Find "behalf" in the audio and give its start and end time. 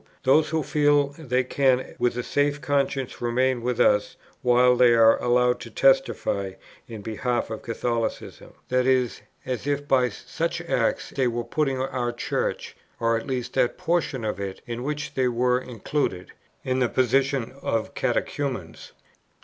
7.03-7.51